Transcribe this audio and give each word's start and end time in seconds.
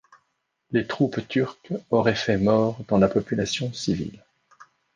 Les 0.71 0.87
troupes 0.87 1.27
turques 1.27 1.73
auraient 1.91 2.15
fait 2.15 2.39
morts 2.39 2.79
dans 2.87 2.97
la 2.97 3.07
population 3.07 3.71
civile. 3.71 4.25